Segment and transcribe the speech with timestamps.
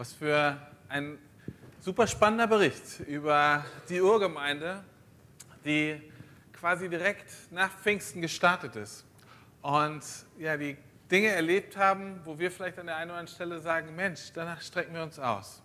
[0.00, 0.56] Was für
[0.88, 1.18] ein
[1.78, 4.82] super spannender Bericht über die Urgemeinde,
[5.62, 6.00] die
[6.54, 9.04] quasi direkt nach Pfingsten gestartet ist.
[9.60, 10.02] Und
[10.38, 10.78] ja, die
[11.10, 14.62] Dinge erlebt haben, wo wir vielleicht an der einen oder anderen Stelle sagen, Mensch, danach
[14.62, 15.60] strecken wir uns aus.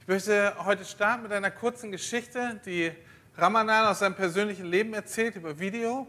[0.00, 2.90] Ich möchte heute starten mit einer kurzen Geschichte, die
[3.36, 6.06] Ramadan aus seinem persönlichen Leben erzählt über Video,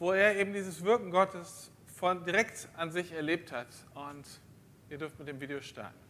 [0.00, 3.68] wo er eben dieses Wirken Gottes von direkt an sich erlebt hat.
[3.94, 4.24] Und
[4.90, 6.03] ihr dürft mit dem Video starten.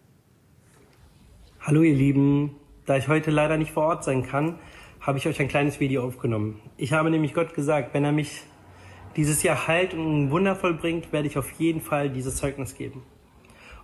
[1.67, 4.59] Hallo ihr Lieben, da ich heute leider nicht vor Ort sein kann,
[5.01, 6.61] habe ich euch ein kleines Video aufgenommen.
[6.77, 8.43] Ich habe nämlich Gott gesagt, wenn er mich
[9.17, 13.03] dieses Jahr heilt und wundervoll bringt, werde ich auf jeden Fall dieses Zeugnis geben.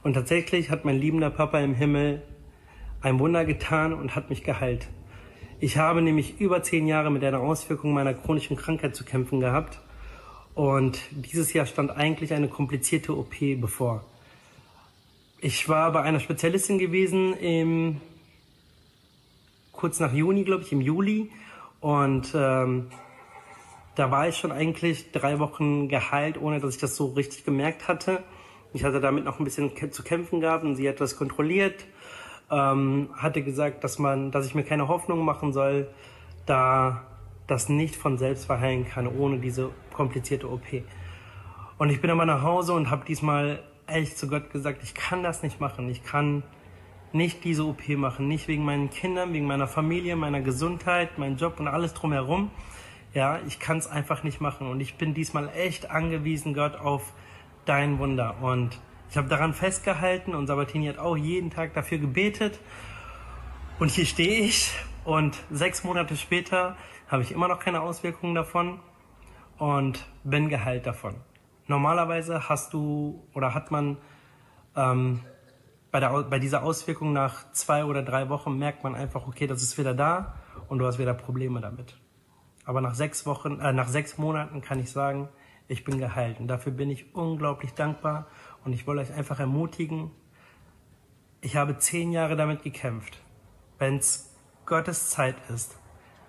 [0.02, 2.20] Und tatsächlich hat mein liebender Papa im Himmel
[3.00, 4.88] ein Wunder getan und hat mich geheilt.
[5.58, 9.80] Ich habe nämlich über zehn Jahre mit einer Auswirkung meiner chronischen Krankheit zu kämpfen gehabt
[10.54, 14.04] und dieses Jahr stand eigentlich eine komplizierte OP bevor.
[15.42, 18.02] Ich war bei einer Spezialistin gewesen im
[19.72, 21.30] kurz nach Juni, glaube ich, im Juli.
[21.80, 22.88] Und ähm,
[23.94, 27.88] da war ich schon eigentlich drei Wochen geheilt, ohne dass ich das so richtig gemerkt
[27.88, 28.22] hatte.
[28.74, 31.86] Ich hatte damit noch ein bisschen zu kämpfen gehabt und sie hat das kontrolliert,
[32.50, 35.88] ähm, hatte gesagt, dass man, dass ich mir keine Hoffnung machen soll,
[36.44, 37.06] da
[37.46, 40.66] das nicht von selbst verheilen kann, ohne diese komplizierte OP.
[41.78, 45.22] Und ich bin mal nach Hause und habe diesmal echt zu Gott gesagt, ich kann
[45.22, 45.88] das nicht machen.
[45.88, 46.42] Ich kann
[47.12, 48.28] nicht diese OP machen.
[48.28, 52.50] Nicht wegen meinen Kindern, wegen meiner Familie, meiner Gesundheit, meinem Job und alles drumherum.
[53.12, 54.68] Ja, ich kann es einfach nicht machen.
[54.68, 57.12] Und ich bin diesmal echt angewiesen, Gott, auf
[57.64, 58.36] dein Wunder.
[58.40, 58.80] Und
[59.10, 62.60] ich habe daran festgehalten und Sabatini hat auch jeden Tag dafür gebetet.
[63.80, 64.72] Und hier stehe ich
[65.04, 66.76] und sechs Monate später
[67.08, 68.78] habe ich immer noch keine Auswirkungen davon
[69.58, 71.14] und bin geheilt davon.
[71.70, 73.96] Normalerweise hast du oder hat man
[74.74, 75.20] ähm,
[75.92, 79.62] bei, der, bei dieser Auswirkung nach zwei oder drei Wochen merkt man einfach, okay, das
[79.62, 80.34] ist wieder da
[80.68, 81.96] und du hast wieder Probleme damit.
[82.64, 85.28] Aber nach sechs Wochen, äh, nach sechs Monaten kann ich sagen,
[85.68, 86.40] ich bin geheilt.
[86.40, 88.26] Und dafür bin ich unglaublich dankbar
[88.64, 90.10] und ich wollte euch einfach ermutigen,
[91.40, 93.22] ich habe zehn Jahre damit gekämpft.
[93.78, 95.78] Wenn es Gottes Zeit ist,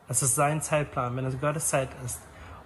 [0.07, 2.21] es ist sein Zeitplan, wenn es Gottes Zeit ist,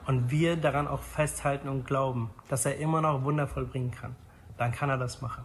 [0.08, 4.16] und wir daran auch festhalten und glauben, dass er immer noch Wunder vollbringen kann,
[4.58, 5.44] dann kann er das machen.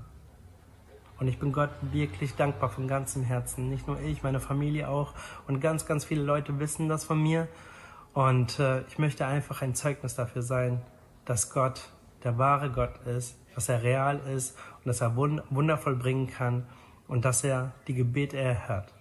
[1.19, 3.69] Und ich bin Gott wirklich dankbar von ganzem Herzen.
[3.69, 5.12] Nicht nur ich, meine Familie auch.
[5.47, 7.47] Und ganz, ganz viele Leute wissen das von mir.
[8.15, 10.81] Und äh, ich möchte einfach ein Zeugnis dafür sein,
[11.26, 11.91] dass Gott
[12.25, 16.66] der wahre Gott ist, dass er real ist und dass er Wunder vollbringen kann
[17.06, 18.93] und dass er die Gebete erhört.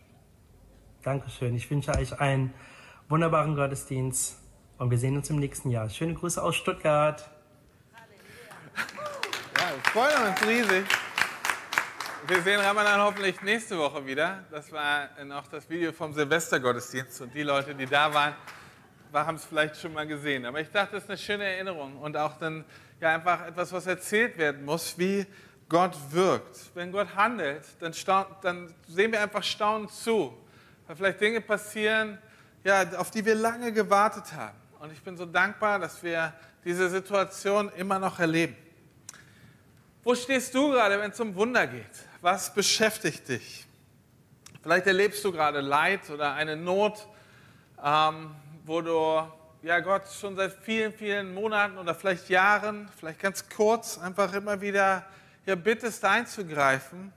[1.04, 1.56] Dankeschön.
[1.56, 2.54] Ich wünsche euch einen
[3.08, 4.38] wunderbaren Gottesdienst
[4.80, 5.90] und wir sehen uns im nächsten Jahr.
[5.90, 7.30] Schöne Grüße aus Stuttgart.
[9.58, 10.86] Ja, wir freuen uns riesig.
[12.28, 14.46] Wir sehen Ramadan hoffentlich nächste Woche wieder.
[14.50, 18.34] Das war noch das Video vom Silvestergottesdienst und die Leute, die da waren,
[19.12, 20.46] haben es vielleicht schon mal gesehen.
[20.46, 22.64] Aber ich dachte, das ist eine schöne Erinnerung und auch dann
[23.02, 25.26] ja einfach etwas, was erzählt werden muss, wie
[25.68, 26.58] Gott wirkt.
[26.74, 27.94] Wenn Gott handelt, dann,
[28.42, 30.38] dann sehen wir einfach staunend zu,
[30.88, 32.18] weil vielleicht Dinge passieren,
[32.64, 34.69] ja, auf die wir lange gewartet haben.
[34.80, 38.56] Und ich bin so dankbar, dass wir diese Situation immer noch erleben.
[40.06, 41.84] Wo stehst du gerade, wenn es um Wunder geht?
[42.22, 43.68] Was beschäftigt dich?
[44.64, 47.06] Vielleicht erlebst du gerade Leid oder eine Not,
[47.84, 48.34] ähm,
[48.66, 49.22] wo du
[49.64, 54.62] ja Gott schon seit vielen, vielen Monaten oder vielleicht Jahren, vielleicht ganz kurz, einfach immer
[54.62, 55.06] wieder
[55.46, 57.12] ja, bittest einzugreifen.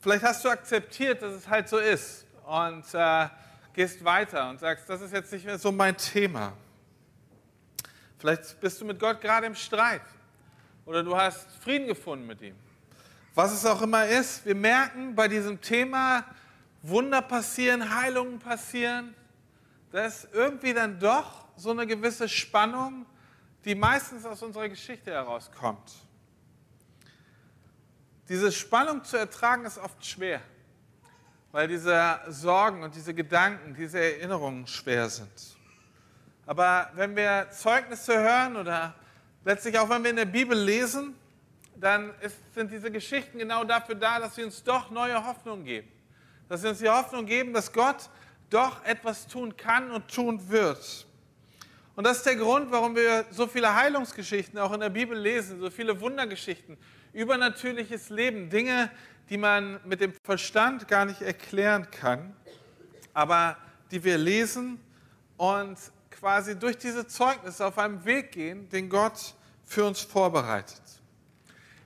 [0.00, 3.28] Vielleicht hast du akzeptiert, dass es halt so ist und äh,
[3.72, 6.52] gehst weiter und sagst, das ist jetzt nicht mehr so mein Thema.
[8.24, 10.00] Vielleicht bist du mit Gott gerade im Streit
[10.86, 12.56] oder du hast Frieden gefunden mit ihm.
[13.34, 16.24] Was es auch immer ist, wir merken bei diesem Thema,
[16.80, 19.14] Wunder passieren, Heilungen passieren,
[19.92, 23.04] da ist irgendwie dann doch so eine gewisse Spannung,
[23.66, 25.92] die meistens aus unserer Geschichte herauskommt.
[28.30, 30.40] Diese Spannung zu ertragen ist oft schwer,
[31.52, 35.53] weil diese Sorgen und diese Gedanken, diese Erinnerungen schwer sind.
[36.46, 38.94] Aber wenn wir Zeugnisse hören oder
[39.44, 41.14] letztlich auch wenn wir in der Bibel lesen,
[41.76, 45.88] dann ist, sind diese Geschichten genau dafür da, dass sie uns doch neue Hoffnung geben.
[46.48, 48.10] Dass sie uns die Hoffnung geben, dass Gott
[48.50, 51.06] doch etwas tun kann und tun wird.
[51.96, 55.60] Und das ist der Grund, warum wir so viele Heilungsgeschichten auch in der Bibel lesen,
[55.60, 56.76] so viele Wundergeschichten,
[57.12, 58.90] übernatürliches Leben, Dinge,
[59.30, 62.34] die man mit dem Verstand gar nicht erklären kann,
[63.12, 63.56] aber
[63.90, 64.80] die wir lesen
[65.36, 65.78] und
[66.24, 69.34] quasi durch diese Zeugnisse auf einem Weg gehen, den Gott
[69.66, 70.80] für uns vorbereitet.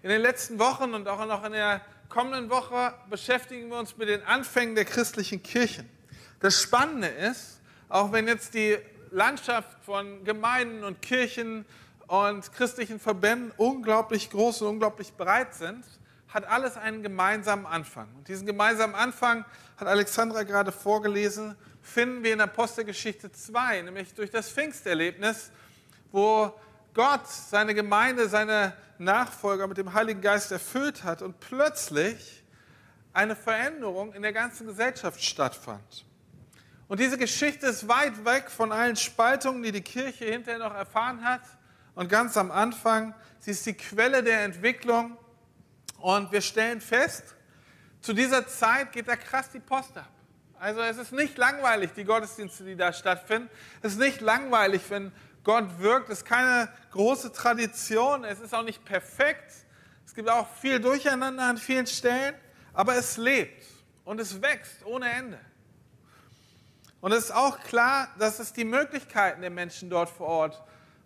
[0.01, 4.09] In den letzten Wochen und auch noch in der kommenden Woche beschäftigen wir uns mit
[4.09, 5.91] den Anfängen der christlichen Kirchen.
[6.39, 8.79] Das Spannende ist, auch wenn jetzt die
[9.11, 11.67] Landschaft von Gemeinden und Kirchen
[12.07, 15.85] und christlichen Verbänden unglaublich groß und unglaublich breit sind,
[16.29, 18.07] hat alles einen gemeinsamen Anfang.
[18.17, 19.45] Und diesen gemeinsamen Anfang
[19.79, 21.57] hat Alexandra gerade vorgelesen,
[21.89, 25.51] finden wir in Apostelgeschichte 2, nämlich durch das Pfingsterlebnis,
[26.13, 26.53] wo
[26.95, 32.43] Gott seine Gemeinde, seine Nachfolger mit dem Heiligen Geist erfüllt hat und plötzlich
[33.13, 36.05] eine Veränderung in der ganzen Gesellschaft stattfand.
[36.89, 41.25] Und diese Geschichte ist weit weg von allen Spaltungen, die die Kirche hinterher noch erfahren
[41.25, 41.43] hat.
[41.95, 45.17] Und ganz am Anfang, sie ist die Quelle der Entwicklung.
[45.99, 47.35] Und wir stellen fest,
[48.01, 50.09] zu dieser Zeit geht da krass die Post ab.
[50.61, 53.49] Also es ist nicht langweilig, die Gottesdienste, die da stattfinden.
[53.81, 55.13] Es ist nicht langweilig, wenn
[55.45, 56.11] Gott wirkt.
[56.11, 58.25] Es ist keine große Tradition.
[58.25, 59.53] Es ist auch nicht perfekt.
[60.05, 62.35] Es gibt auch viel Durcheinander an vielen Stellen.
[62.73, 63.65] Aber es lebt
[64.05, 65.39] und es wächst ohne Ende.
[67.01, 70.63] Und es ist auch klar, dass es die Möglichkeiten der Menschen dort vor Ort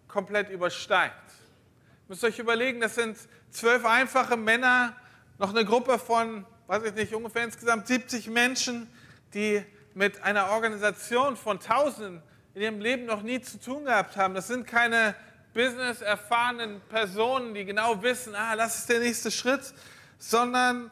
[0.08, 1.14] komplett übersteigt.
[1.14, 3.18] Ihr müsst euch überlegen, das sind
[3.50, 4.96] zwölf einfache Männer,
[5.38, 8.88] noch eine Gruppe von, weiß ich nicht, ungefähr insgesamt 70 Menschen,
[9.34, 9.64] die
[9.94, 12.22] mit einer Organisation von Tausenden
[12.54, 14.34] in ihrem Leben noch nie zu tun gehabt haben.
[14.34, 15.14] Das sind keine
[15.54, 19.72] business-erfahrenen Personen, die genau wissen, ah, das ist der nächste Schritt,
[20.18, 20.90] sondern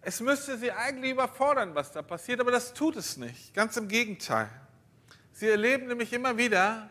[0.00, 3.52] es müsste sie eigentlich überfordern, was da passiert, aber das tut es nicht.
[3.54, 4.48] Ganz im Gegenteil.
[5.32, 6.88] Sie erleben nämlich immer wieder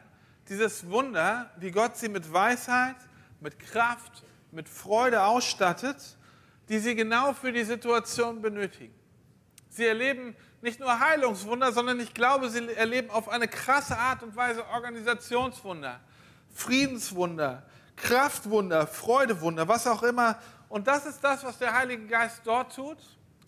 [0.49, 2.95] dieses Wunder, wie Gott sie mit Weisheit,
[3.39, 5.97] mit Kraft, mit Freude ausstattet,
[6.69, 8.96] die sie genau für die Situation benötigen.
[9.77, 14.35] Sie erleben nicht nur Heilungswunder, sondern ich glaube, sie erleben auf eine krasse Art und
[14.35, 15.99] Weise Organisationswunder,
[16.51, 17.61] Friedenswunder,
[17.95, 20.39] Kraftwunder, Freudewunder, was auch immer.
[20.67, 22.97] Und das ist das, was der Heilige Geist dort tut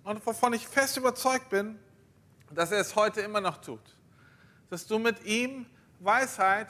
[0.04, 1.80] und wovon ich fest überzeugt bin,
[2.52, 3.82] dass er es heute immer noch tut.
[4.70, 5.66] Dass du mit ihm
[6.00, 6.68] Weisheit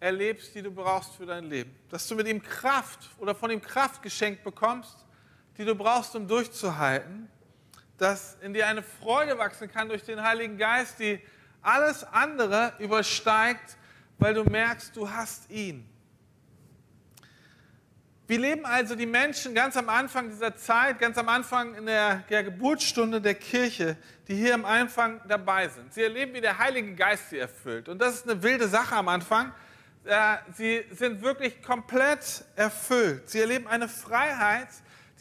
[0.00, 1.74] erlebst, die du brauchst für dein Leben.
[1.88, 5.06] Dass du mit ihm Kraft oder von ihm Kraft geschenkt bekommst,
[5.56, 7.30] die du brauchst, um durchzuhalten
[7.98, 11.20] dass in dir eine Freude wachsen kann durch den Heiligen Geist, die
[11.62, 13.76] alles andere übersteigt,
[14.18, 15.88] weil du merkst, du hast ihn.
[18.26, 22.24] Wie leben also die Menschen ganz am Anfang dieser Zeit, ganz am Anfang in der,
[22.30, 23.96] der Geburtsstunde der Kirche,
[24.28, 25.92] die hier am Anfang dabei sind?
[25.92, 27.88] Sie erleben, wie der Heilige Geist sie erfüllt.
[27.88, 29.52] Und das ist eine wilde Sache am Anfang.
[30.04, 33.28] Äh, sie sind wirklich komplett erfüllt.
[33.28, 34.68] Sie erleben eine Freiheit,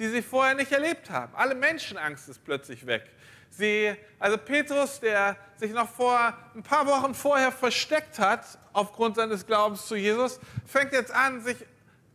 [0.01, 1.31] die sie vorher nicht erlebt haben.
[1.35, 3.03] Alle Menschenangst ist plötzlich weg.
[3.51, 8.43] Sie, also Petrus, der sich noch vor ein paar Wochen vorher versteckt hat
[8.73, 11.57] aufgrund seines Glaubens zu Jesus, fängt jetzt an, sich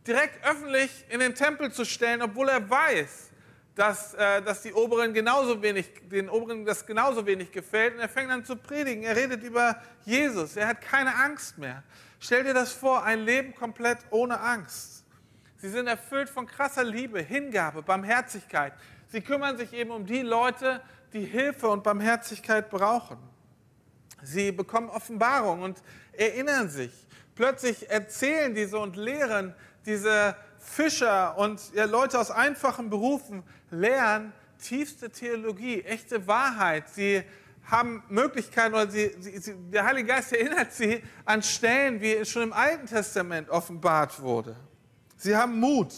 [0.05, 3.29] direkt öffentlich in den Tempel zu stellen, obwohl er weiß,
[3.73, 7.93] dass, äh, dass die Oberen genauso wenig, den Oberen das genauso wenig gefällt.
[7.93, 9.03] Und er fängt an zu predigen.
[9.03, 10.57] Er redet über Jesus.
[10.57, 11.83] Er hat keine Angst mehr.
[12.19, 14.96] Stell dir das vor, ein Leben komplett ohne Angst.
[15.67, 18.71] Sie sind erfüllt von krasser Liebe, Hingabe, Barmherzigkeit.
[19.09, 20.81] Sie kümmern sich eben um die Leute,
[21.11, 23.17] die Hilfe und Barmherzigkeit brauchen.
[24.23, 25.83] Sie bekommen Offenbarung und
[26.13, 26.93] erinnern sich.
[27.35, 29.53] Plötzlich erzählen diese und lehren
[29.85, 36.87] diese Fischer und Leute aus einfachen Berufen, lehren tiefste Theologie, echte Wahrheit.
[36.87, 37.23] Sie
[37.65, 42.43] haben Möglichkeiten, oder sie, sie, der Heilige Geist erinnert sie an Stellen, wie es schon
[42.43, 44.55] im Alten Testament offenbart wurde.
[45.17, 45.93] Sie haben Mut.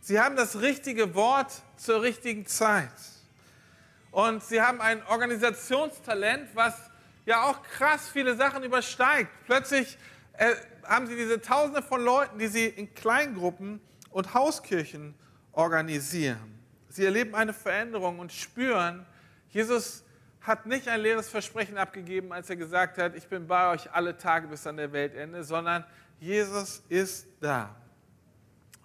[0.00, 2.88] Sie haben das richtige Wort zur richtigen Zeit.
[4.10, 6.74] Und sie haben ein Organisationstalent, was
[7.26, 9.30] ja auch krass viele Sachen übersteigt.
[9.44, 9.98] Plötzlich
[10.32, 10.54] äh,
[10.84, 13.80] haben sie diese Tausende von Leuten, die sie in Kleingruppen
[14.10, 15.14] und Hauskirchen
[15.52, 16.58] organisieren.
[16.88, 19.06] Sie erleben eine Veränderung und spüren,
[19.50, 20.02] Jesus
[20.40, 24.16] hat nicht ein leeres Versprechen abgegeben, als er gesagt hat, ich bin bei euch alle
[24.16, 25.84] Tage bis an der Weltende, sondern
[26.18, 27.76] Jesus ist da.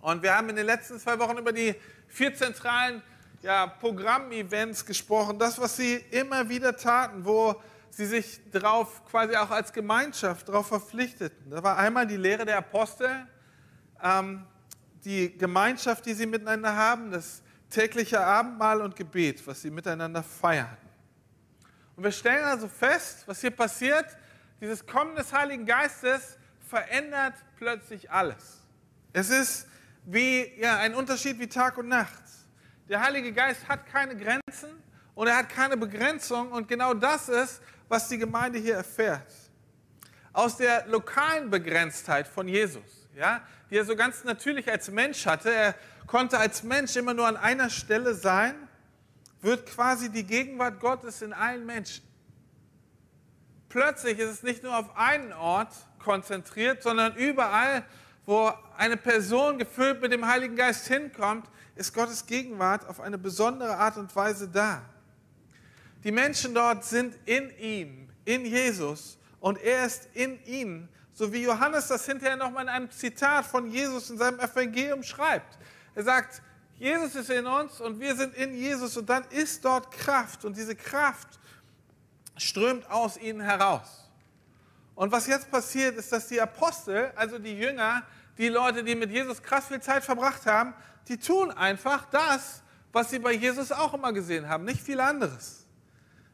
[0.02, 1.76] Und wir haben in den letzten zwei Wochen über die
[2.08, 3.02] vier zentralen
[3.42, 9.52] ja, Programmevents gesprochen, das, was sie immer wieder taten, wo sie sich darauf quasi auch
[9.52, 11.52] als Gemeinschaft darauf verpflichteten.
[11.52, 13.10] Da war einmal die Lehre der Apostel,
[14.04, 14.46] ähm,
[15.06, 20.90] die Gemeinschaft, die sie miteinander haben, das tägliche Abendmahl und Gebet, was sie miteinander feierten.
[21.96, 24.06] Und wir stellen also fest, was hier passiert,
[24.60, 26.38] dieses Kommen des Heiligen Geistes
[26.68, 28.62] verändert plötzlich alles.
[29.14, 29.68] Es ist
[30.06, 32.24] wie ja, ein Unterschied wie Tag und Nacht.
[32.88, 34.70] Der Heilige Geist hat keine Grenzen
[35.16, 39.32] und er hat keine Begrenzung und genau das ist, was die Gemeinde hier erfährt.
[40.34, 45.52] Aus der lokalen Begrenztheit von Jesus, ja, die er so ganz natürlich als Mensch hatte,
[45.52, 48.56] er konnte als Mensch immer nur an einer Stelle sein
[49.46, 52.04] wird quasi die Gegenwart Gottes in allen Menschen.
[53.70, 57.84] Plötzlich ist es nicht nur auf einen Ort konzentriert, sondern überall,
[58.26, 63.78] wo eine Person gefüllt mit dem Heiligen Geist hinkommt, ist Gottes Gegenwart auf eine besondere
[63.78, 64.82] Art und Weise da.
[66.04, 71.44] Die Menschen dort sind in ihm, in Jesus und er ist in ihnen, so wie
[71.44, 75.58] Johannes das hinterher nochmal in einem Zitat von Jesus in seinem Evangelium schreibt.
[75.94, 76.42] Er sagt,
[76.78, 80.58] Jesus ist in uns und wir sind in Jesus und dann ist dort Kraft und
[80.58, 81.40] diese Kraft
[82.38, 84.10] strömt aus ihnen heraus.
[84.94, 88.04] Und was jetzt passiert, ist, dass die Apostel, also die Jünger,
[88.38, 90.74] die Leute, die mit Jesus krass viel Zeit verbracht haben,
[91.08, 95.66] die tun einfach das, was sie bei Jesus auch immer gesehen haben, nicht viel anderes.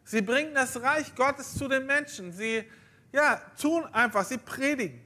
[0.04, 2.32] Sie bringen das Reich Gottes zu den Menschen.
[2.32, 2.64] Sie
[3.12, 5.02] ja, tun einfach, sie predigen.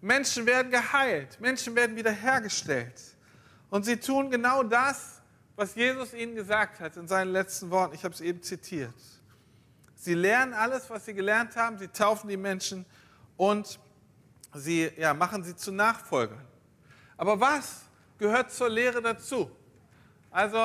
[0.00, 3.00] Menschen werden geheilt, Menschen werden wiederhergestellt.
[3.68, 5.20] Und sie tun genau das,
[5.56, 7.94] was Jesus ihnen gesagt hat in seinen letzten Worten.
[7.94, 8.94] Ich habe es eben zitiert.
[9.94, 12.86] Sie lernen alles, was sie gelernt haben, sie taufen die Menschen
[13.36, 13.78] und
[14.54, 16.44] sie ja, machen sie zu Nachfolgern.
[17.16, 17.82] Aber was
[18.18, 19.50] gehört zur Lehre dazu?
[20.30, 20.58] Also,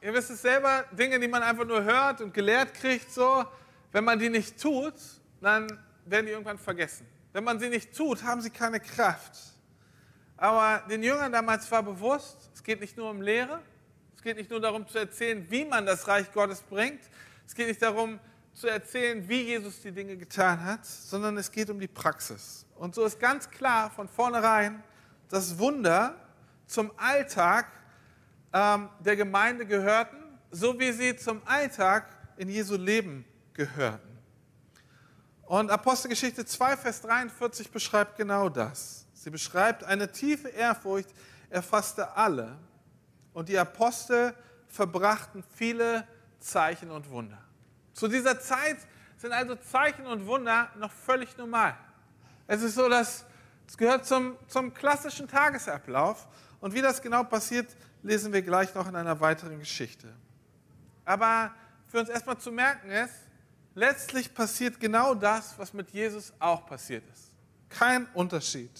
[0.00, 3.44] ihr wisst es selber, Dinge, die man einfach nur hört und gelehrt kriegt, so,
[3.92, 4.94] wenn man die nicht tut,
[5.40, 5.66] dann
[6.04, 7.06] werden die irgendwann vergessen.
[7.32, 9.32] Wenn man sie nicht tut, haben sie keine Kraft.
[10.36, 13.60] Aber den Jüngern damals war bewusst, es geht nicht nur um Lehre,
[14.16, 17.00] es geht nicht nur darum zu erzählen, wie man das Reich Gottes bringt,
[17.46, 18.20] es geht nicht darum
[18.52, 22.66] zu erzählen, wie Jesus die Dinge getan hat, sondern es geht um die Praxis.
[22.78, 24.82] Und so ist ganz klar von vornherein,
[25.28, 26.14] dass Wunder
[26.66, 27.66] zum Alltag
[28.52, 30.16] ähm, der Gemeinde gehörten,
[30.50, 32.06] so wie sie zum Alltag
[32.36, 34.18] in Jesu Leben gehörten.
[35.42, 39.06] Und Apostelgeschichte 2, Vers 43 beschreibt genau das.
[39.12, 41.08] Sie beschreibt, eine tiefe Ehrfurcht
[41.50, 42.56] erfasste alle
[43.32, 44.34] und die Apostel
[44.68, 46.06] verbrachten viele
[46.38, 47.38] Zeichen und Wunder.
[47.92, 48.76] Zu dieser Zeit
[49.16, 51.76] sind also Zeichen und Wunder noch völlig normal.
[52.48, 53.26] Es ist so, dass
[53.68, 56.26] es gehört zum, zum klassischen Tagesablauf
[56.60, 60.08] und wie das genau passiert, lesen wir gleich noch in einer weiteren Geschichte.
[61.04, 61.52] Aber
[61.86, 63.12] für uns erstmal zu merken ist,
[63.74, 67.30] letztlich passiert genau das, was mit Jesus auch passiert ist.
[67.68, 68.70] Kein Unterschied.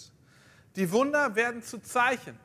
[0.75, 2.39] Die Wunder werden zu Zeichen.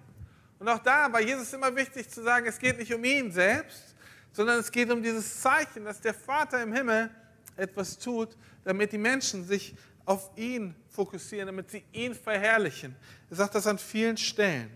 [0.59, 3.95] Und auch da war Jesus immer wichtig zu sagen, es geht nicht um ihn selbst,
[4.33, 7.09] sondern es geht um dieses Zeichen, dass der Vater im Himmel
[7.55, 12.95] etwas tut, damit die Menschen sich auf ihn fokussieren, damit sie ihn verherrlichen.
[13.29, 14.69] Er sagt das an vielen Stellen.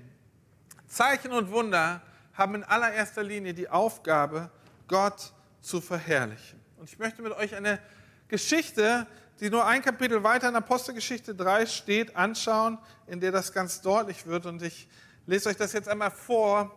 [0.87, 2.01] Zeichen und Wunder
[2.33, 4.49] haben in allererster Linie die Aufgabe,
[4.87, 6.59] Gott zu verherrlichen.
[6.77, 7.79] Und ich möchte mit euch eine
[8.27, 9.07] Geschichte
[9.39, 14.25] die nur ein Kapitel weiter in Apostelgeschichte 3 steht, anschauen, in der das ganz deutlich
[14.25, 14.45] wird.
[14.45, 14.87] Und ich
[15.25, 16.73] lese euch das jetzt einmal vor,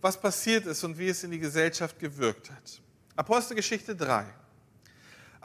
[0.00, 2.80] was passiert ist und wie es in die Gesellschaft gewirkt hat.
[3.14, 4.24] Apostelgeschichte 3.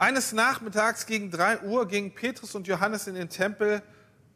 [0.00, 3.82] Eines Nachmittags gegen 3 Uhr gingen Petrus und Johannes in den Tempel,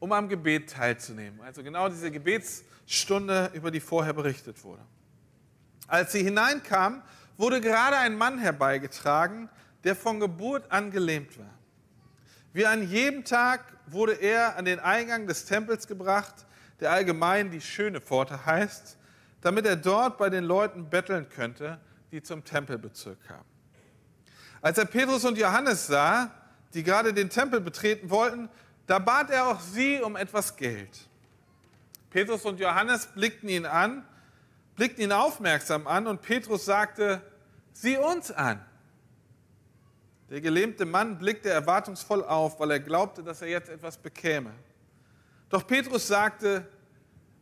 [0.00, 1.40] um am Gebet teilzunehmen.
[1.40, 4.82] Also genau diese Gebetsstunde, über die vorher berichtet wurde.
[5.86, 7.00] Als sie hineinkamen,
[7.36, 9.48] wurde gerade ein Mann herbeigetragen,
[9.84, 11.54] der von Geburt an gelähmt war.
[12.52, 16.44] Wie an jedem Tag wurde er an den Eingang des Tempels gebracht,
[16.80, 18.98] der allgemein die schöne Pforte heißt,
[19.40, 21.78] damit er dort bei den Leuten betteln könnte,
[22.10, 23.51] die zum Tempelbezirk kamen.
[24.62, 26.30] Als er Petrus und Johannes sah,
[26.72, 28.48] die gerade den Tempel betreten wollten,
[28.86, 31.08] da bat er auch sie um etwas Geld.
[32.10, 34.06] Petrus und Johannes blickten ihn an,
[34.76, 37.20] blickten ihn aufmerksam an und Petrus sagte,
[37.72, 38.64] sieh uns an.
[40.30, 44.52] Der gelähmte Mann blickte erwartungsvoll auf, weil er glaubte, dass er jetzt etwas bekäme.
[45.50, 46.66] Doch Petrus sagte,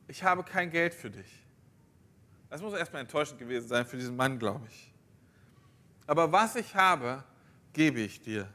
[0.08, 1.46] ich habe kein Geld für dich.
[2.48, 4.89] Das muss erstmal enttäuschend gewesen sein für diesen Mann, glaube ich.
[6.10, 7.22] Aber was ich habe,
[7.72, 8.48] gebe ich dir.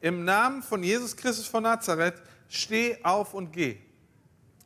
[0.00, 3.78] Im Namen von Jesus Christus von Nazareth, steh auf und geh.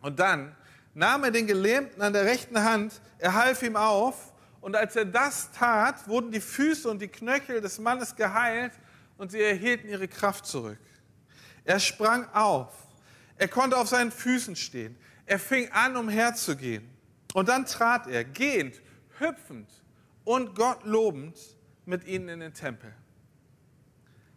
[0.00, 0.56] Und dann
[0.94, 4.32] nahm er den Gelähmten an der rechten Hand, er half ihm auf,
[4.62, 8.72] und als er das tat, wurden die Füße und die Knöchel des Mannes geheilt
[9.18, 10.80] und sie erhielten ihre Kraft zurück.
[11.66, 12.72] Er sprang auf.
[13.36, 14.96] Er konnte auf seinen Füßen stehen.
[15.26, 16.88] Er fing an, umherzugehen.
[17.34, 18.80] Und dann trat er, gehend,
[19.18, 19.68] hüpfend
[20.24, 21.36] und Gott lobend,
[21.84, 22.92] mit ihnen in den Tempel.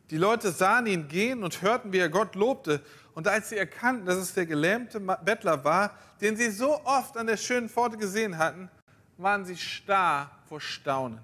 [0.10, 2.82] Die Leute sahen ihn gehen und hörten, wie er Gott lobte.
[3.16, 7.28] Und als sie erkannten, dass es der gelähmte Bettler war, den sie so oft an
[7.28, 8.70] der schönen Pforte gesehen hatten,
[9.18, 11.20] waren sie starr vor Staunen.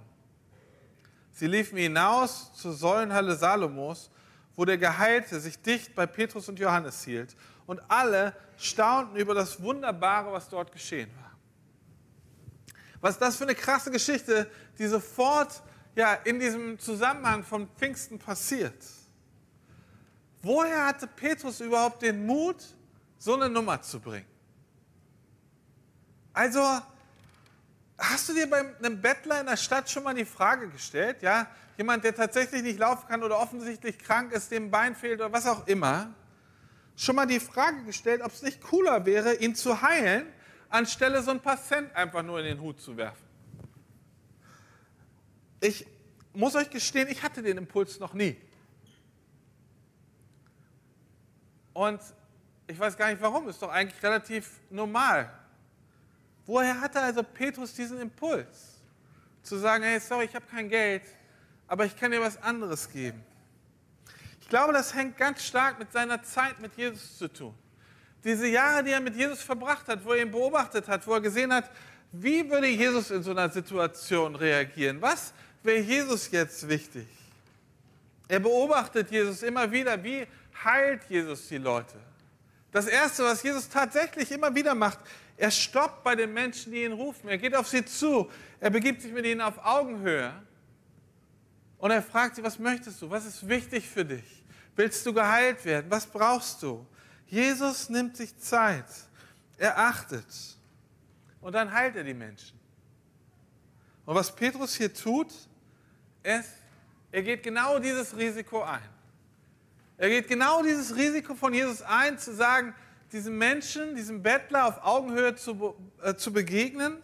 [1.31, 4.09] Sie liefen hinaus zur Säulenhalle Salomos,
[4.55, 7.35] wo der Geheilte sich dicht bei Petrus und Johannes hielt.
[7.65, 11.31] Und alle staunten über das Wunderbare, was dort geschehen war.
[13.01, 15.61] Was ist das für eine krasse Geschichte, die sofort
[15.95, 18.83] ja, in diesem Zusammenhang von Pfingsten passiert.
[20.41, 22.57] Woher hatte Petrus überhaupt den Mut,
[23.17, 24.25] so eine Nummer zu bringen?
[26.33, 26.61] Also,
[27.97, 31.47] hast du dir bei einem Bettler in der Stadt schon mal die Frage gestellt, ja,
[31.77, 35.45] jemand, der tatsächlich nicht laufen kann oder offensichtlich krank ist, dem Bein fehlt oder was
[35.45, 36.13] auch immer,
[36.95, 40.27] schon mal die Frage gestellt, ob es nicht cooler wäre, ihn zu heilen,
[40.69, 43.28] anstelle so ein paar Cent einfach nur in den Hut zu werfen?
[45.61, 45.85] Ich
[46.33, 48.37] muss euch gestehen, ich hatte den Impuls noch nie.
[51.73, 52.01] Und
[52.67, 55.33] ich weiß gar nicht warum, ist doch eigentlich relativ normal.
[56.45, 58.81] Woher hatte also Petrus diesen Impuls?
[59.41, 61.03] Zu sagen, hey, sorry, ich habe kein Geld,
[61.67, 63.23] aber ich kann dir was anderes geben.
[64.41, 67.53] Ich glaube, das hängt ganz stark mit seiner Zeit mit Jesus zu tun.
[68.23, 71.21] Diese Jahre, die er mit Jesus verbracht hat, wo er ihn beobachtet hat, wo er
[71.21, 71.69] gesehen hat,
[72.11, 75.01] wie würde Jesus in so einer Situation reagieren?
[75.01, 77.07] Was wäre Jesus jetzt wichtig?
[78.27, 80.25] Er beobachtet Jesus immer wieder, wie
[80.63, 81.97] heilt Jesus die Leute.
[82.71, 84.99] Das Erste, was Jesus tatsächlich immer wieder macht,
[85.35, 87.29] er stoppt bei den Menschen, die ihn rufen.
[87.29, 88.29] Er geht auf sie zu.
[88.59, 90.33] Er begibt sich mit ihnen auf Augenhöhe.
[91.77, 93.09] Und er fragt sie, was möchtest du?
[93.09, 94.43] Was ist wichtig für dich?
[94.75, 95.89] Willst du geheilt werden?
[95.89, 96.85] Was brauchst du?
[97.25, 98.85] Jesus nimmt sich Zeit.
[99.57, 100.25] Er achtet.
[101.41, 102.59] Und dann heilt er die Menschen.
[104.05, 105.31] Und was Petrus hier tut,
[106.23, 106.49] ist,
[107.11, 108.81] er geht genau dieses Risiko ein.
[109.97, 112.73] Er geht genau dieses Risiko von Jesus ein, zu sagen,
[113.11, 116.97] diesem Menschen, diesem Bettler auf Augenhöhe zu, äh, zu begegnen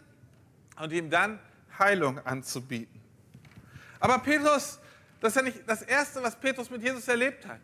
[0.80, 1.40] und ihm dann
[1.78, 3.02] Heilung anzubieten.
[4.00, 4.80] Aber Petrus,
[5.20, 7.60] das ist ja nicht das Erste, was Petrus mit Jesus erlebt hat.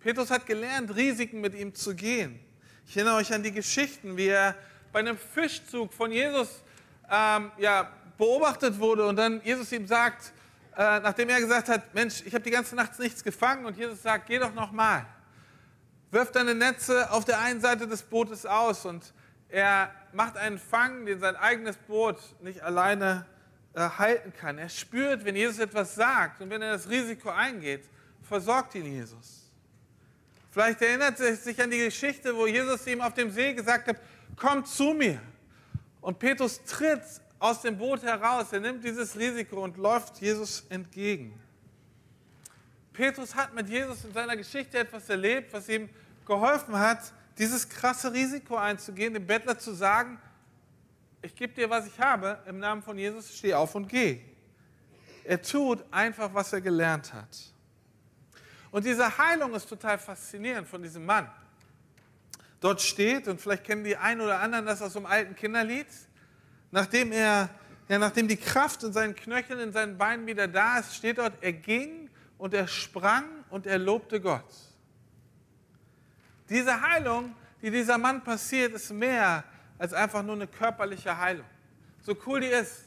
[0.00, 2.38] Petrus hat gelernt, Risiken mit ihm zu gehen.
[2.86, 4.54] Ich erinnere euch an die Geschichten, wie er
[4.92, 6.62] bei einem Fischzug von Jesus
[7.10, 10.32] ähm, ja, beobachtet wurde und dann Jesus ihm sagt,
[10.76, 14.02] äh, nachdem er gesagt hat, Mensch, ich habe die ganze Nacht nichts gefangen und Jesus
[14.02, 15.06] sagt, geh doch nochmal
[16.10, 19.12] wirft deine Netze auf der einen Seite des Bootes aus und
[19.48, 23.26] er macht einen Fang, den sein eigenes Boot nicht alleine
[23.74, 24.58] äh, halten kann.
[24.58, 27.84] Er spürt, wenn Jesus etwas sagt und wenn er das Risiko eingeht,
[28.22, 29.42] versorgt ihn Jesus.
[30.50, 33.96] Vielleicht erinnert er sich an die Geschichte, wo Jesus ihm auf dem See gesagt hat,
[34.36, 35.20] komm zu mir.
[36.00, 37.02] Und Petrus tritt
[37.38, 41.38] aus dem Boot heraus, er nimmt dieses Risiko und läuft Jesus entgegen.
[42.92, 45.88] Petrus hat mit Jesus in seiner Geschichte etwas erlebt, was ihm
[46.26, 50.18] geholfen hat, dieses krasse Risiko einzugehen, dem Bettler zu sagen,
[51.20, 54.20] ich gebe dir, was ich habe, im Namen von Jesus, steh auf und geh.
[55.24, 57.36] Er tut einfach, was er gelernt hat.
[58.70, 61.28] Und diese Heilung ist total faszinierend von diesem Mann.
[62.60, 65.86] Dort steht, und vielleicht kennen die einen oder anderen das aus einem alten Kinderlied,
[66.70, 67.48] nachdem er,
[67.88, 71.34] ja, nachdem die Kraft in seinen Knöcheln, in seinen Beinen wieder da ist, steht dort,
[71.40, 74.44] er ging und er sprang und er lobte Gott.
[76.48, 79.44] Diese Heilung, die dieser Mann passiert, ist mehr
[79.78, 81.46] als einfach nur eine körperliche Heilung.
[82.02, 82.84] So cool die ist.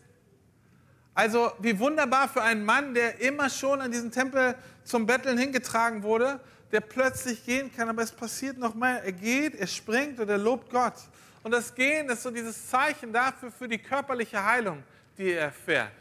[1.13, 6.03] Also wie wunderbar für einen Mann, der immer schon an diesen Tempel zum Betteln hingetragen
[6.03, 6.39] wurde,
[6.71, 9.03] der plötzlich gehen kann, aber es passiert noch mehr.
[9.03, 10.93] Er geht, er springt und er lobt Gott.
[11.43, 14.83] Und das Gehen ist so dieses Zeichen dafür für die körperliche Heilung,
[15.17, 15.91] die er erfährt.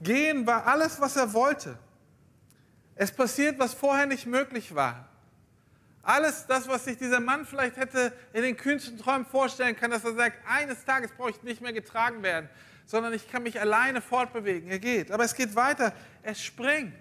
[0.00, 1.78] Gehen war alles, was er wollte.
[2.94, 5.08] Es passiert, was vorher nicht möglich war.
[6.02, 10.04] Alles das, was sich dieser Mann vielleicht hätte in den kühnsten Träumen vorstellen können, dass
[10.04, 12.48] er sagt, eines Tages brauche ich nicht mehr getragen werden,
[12.86, 14.68] sondern ich kann mich alleine fortbewegen.
[14.68, 15.12] Er geht.
[15.12, 15.92] Aber es geht weiter.
[16.22, 16.94] Er springt.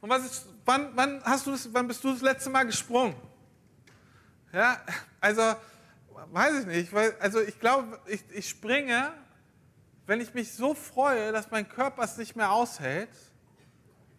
[0.00, 3.14] Und was ist, wann, wann, hast du das, wann bist du das letzte Mal gesprungen?
[4.54, 4.80] Ja,
[5.20, 5.42] also,
[6.30, 6.92] weiß ich nicht.
[6.92, 9.12] Weil, also ich glaube, ich, ich springe,
[10.06, 13.10] wenn ich mich so freue, dass mein Körper es nicht mehr aushält,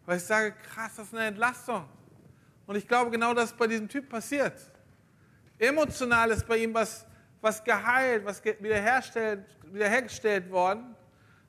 [0.06, 1.88] weil ich sage, krass, das ist eine Entlastung.
[2.68, 4.60] Und ich glaube, genau das ist bei diesem Typ passiert.
[5.58, 7.06] Emotional ist bei ihm was,
[7.40, 10.98] was geheilt, was wiederhergestellt, wiederhergestellt worden,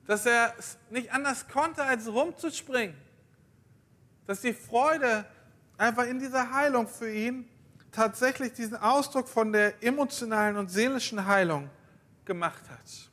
[0.05, 2.95] dass er es nicht anders konnte, als rumzuspringen.
[4.25, 5.25] Dass die Freude
[5.77, 7.49] einfach in dieser Heilung für ihn
[7.97, 11.67] tatsächlich diesen Ausdruck von der emotionalen und seelischen Heilung
[12.25, 13.09] gemacht hat.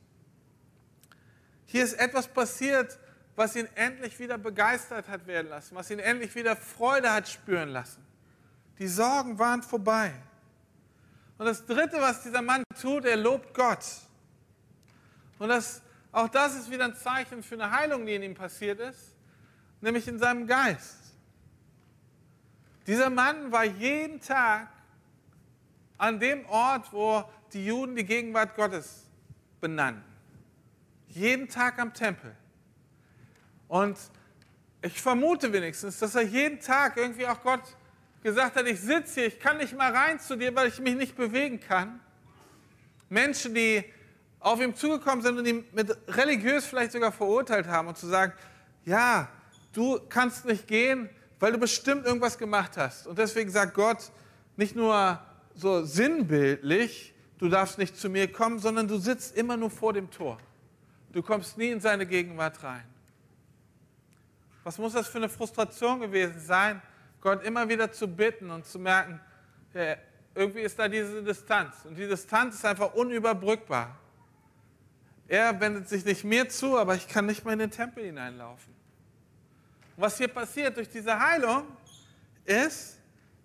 [1.64, 2.98] Hier ist etwas passiert,
[3.34, 7.70] was ihn endlich wieder begeistert hat werden lassen, was ihn endlich wieder Freude hat spüren
[7.70, 8.04] lassen.
[8.78, 10.12] Die Sorgen waren vorbei.
[11.38, 13.86] Und das Dritte, was dieser Mann tut, er lobt Gott.
[15.38, 15.80] Und das,
[16.12, 19.16] auch das ist wieder ein Zeichen für eine Heilung, die in ihm passiert ist,
[19.80, 20.98] nämlich in seinem Geist.
[22.86, 24.73] Dieser Mann war jeden Tag
[25.98, 29.04] an dem Ort, wo die Juden die Gegenwart Gottes
[29.60, 30.04] benannten.
[31.08, 32.34] Jeden Tag am Tempel.
[33.68, 33.96] Und
[34.82, 37.62] ich vermute wenigstens, dass er jeden Tag irgendwie auch Gott
[38.22, 40.94] gesagt hat, ich sitze hier, ich kann nicht mal rein zu dir, weil ich mich
[40.94, 42.00] nicht bewegen kann.
[43.08, 43.84] Menschen, die
[44.40, 48.32] auf ihm zugekommen sind und ihn mit religiös vielleicht sogar verurteilt haben und zu sagen,
[48.84, 49.28] ja,
[49.72, 53.06] du kannst nicht gehen, weil du bestimmt irgendwas gemacht hast.
[53.06, 54.10] Und deswegen sagt Gott
[54.56, 55.18] nicht nur
[55.54, 60.10] so sinnbildlich, du darfst nicht zu mir kommen, sondern du sitzt immer nur vor dem
[60.10, 60.38] Tor.
[61.12, 62.84] Du kommst nie in seine Gegenwart rein.
[64.64, 66.82] Was muss das für eine Frustration gewesen sein,
[67.20, 69.20] Gott immer wieder zu bitten und zu merken,
[70.34, 71.84] irgendwie ist da diese Distanz.
[71.84, 73.96] Und die Distanz ist einfach unüberbrückbar.
[75.28, 78.74] Er wendet sich nicht mir zu, aber ich kann nicht mehr in den Tempel hineinlaufen.
[79.96, 81.64] Und was hier passiert durch diese Heilung,
[82.44, 82.98] ist,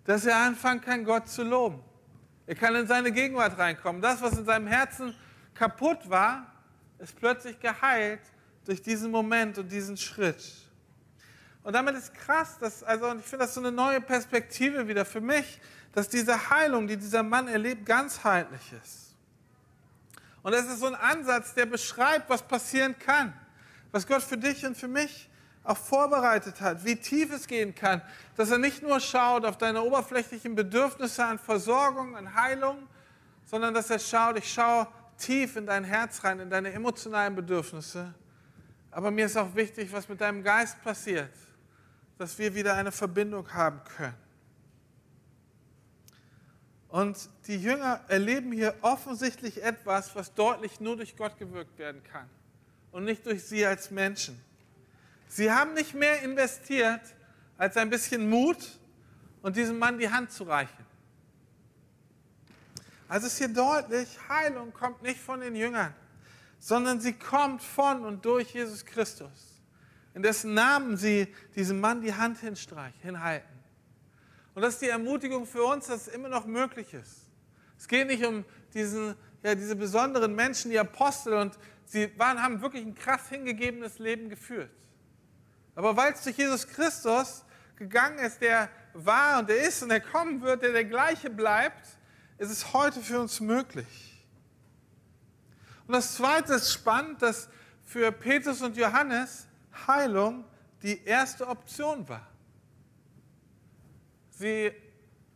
[0.04, 1.82] dass er anfangen kann, Gott zu loben.
[2.50, 4.02] Er kann in seine Gegenwart reinkommen.
[4.02, 5.14] Das, was in seinem Herzen
[5.54, 6.52] kaputt war,
[6.98, 8.22] ist plötzlich geheilt
[8.64, 10.42] durch diesen Moment und diesen Schritt.
[11.62, 15.04] Und damit ist krass, dass, also, und ich finde das so eine neue Perspektive wieder
[15.04, 15.60] für mich,
[15.92, 19.14] dass diese Heilung, die dieser Mann erlebt, ganzheitlich ist.
[20.42, 23.32] Und es ist so ein Ansatz, der beschreibt, was passieren kann,
[23.92, 25.29] was Gott für dich und für mich
[25.62, 28.02] auch vorbereitet hat, wie tief es gehen kann,
[28.36, 32.78] dass er nicht nur schaut auf deine oberflächlichen Bedürfnisse an Versorgung, an Heilung,
[33.44, 34.86] sondern dass er schaut, ich schaue
[35.18, 38.14] tief in dein Herz rein, in deine emotionalen Bedürfnisse.
[38.90, 41.30] Aber mir ist auch wichtig, was mit deinem Geist passiert,
[42.18, 44.14] dass wir wieder eine Verbindung haben können.
[46.88, 52.28] Und die Jünger erleben hier offensichtlich etwas, was deutlich nur durch Gott gewirkt werden kann
[52.90, 54.40] und nicht durch sie als Menschen.
[55.30, 57.02] Sie haben nicht mehr investiert,
[57.56, 58.80] als ein bisschen Mut
[59.42, 60.84] und diesem Mann die Hand zu reichen.
[63.06, 65.94] Also ist hier deutlich, Heilung kommt nicht von den Jüngern,
[66.58, 69.62] sondern sie kommt von und durch Jesus Christus,
[70.14, 73.58] in dessen Namen sie diesem Mann die Hand hinhalten.
[74.56, 77.30] Und das ist die Ermutigung für uns, dass es immer noch möglich ist.
[77.78, 79.14] Es geht nicht um diesen,
[79.44, 84.28] ja, diese besonderen Menschen, die Apostel, und sie waren, haben wirklich ein krass hingegebenes Leben
[84.28, 84.70] geführt.
[85.80, 87.42] Aber weil es durch Jesus Christus
[87.74, 91.88] gegangen ist, der war und der ist und der kommen wird, der der gleiche bleibt,
[92.36, 94.22] ist es heute für uns möglich.
[95.86, 97.48] Und das Zweite ist spannend, dass
[97.82, 99.46] für Petrus und Johannes
[99.86, 100.44] Heilung
[100.82, 102.28] die erste Option war.
[104.32, 104.72] Sie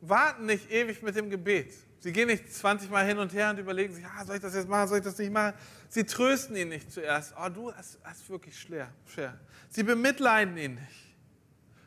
[0.03, 1.73] warten nicht ewig mit dem Gebet.
[2.05, 4.55] Sie gehen nicht 20 Mal hin und her und überlegen sich, ah, soll ich das
[4.55, 5.57] jetzt machen, soll ich das nicht machen?
[5.89, 7.33] Sie trösten ihn nicht zuerst.
[7.35, 9.41] Oh, du hast, hast wirklich schwer, schwer.
[9.71, 11.15] Sie bemitleiden ihn nicht.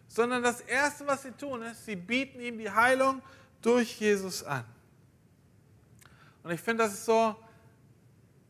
[0.07, 3.21] Sondern das Erste, was sie tun, ist, sie bieten ihm die Heilung
[3.61, 4.65] durch Jesus an.
[6.41, 7.35] Und ich finde, das ist so,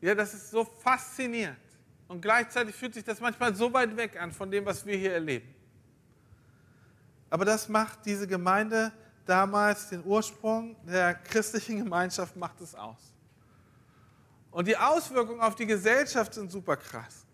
[0.00, 1.58] ja, das ist so faszinierend.
[2.06, 5.12] Und gleichzeitig fühlt sich das manchmal so weit weg an von dem, was wir hier
[5.12, 5.54] erleben.
[7.28, 8.90] Aber das macht diese Gemeinde
[9.28, 13.12] damals, den Ursprung der christlichen Gemeinschaft macht es aus.
[14.50, 17.26] Und die Auswirkungen auf die Gesellschaft sind super krass.